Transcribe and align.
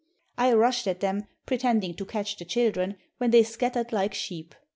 I 0.35 0.51
rushed 0.53 0.87
at 0.87 0.99
them, 0.99 1.27
pretending 1.45 1.93
to 1.93 2.05
catch 2.05 2.35
the 2.37 2.43
children, 2.43 2.95
when 3.19 3.29
they 3.29 3.43
scattered 3.43 3.93
like 3.93 4.15
sheep. 4.15 4.55